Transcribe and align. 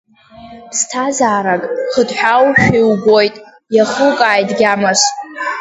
Ԥсҭазаарак, 0.69 1.63
хыҭҳәааушәа, 1.91 2.75
иугәоит, 2.79 3.35
иахукааит 3.75 4.49
гьамас? 4.59 5.01